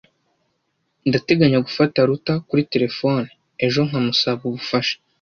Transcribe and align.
Ndateganya 1.07 1.59
gufata 1.67 1.97
Ruta 2.09 2.33
kuri 2.47 2.61
terefone 2.73 3.27
ejo 3.65 3.81
nkamusaba 3.87 4.41
ubufasha. 4.49 4.95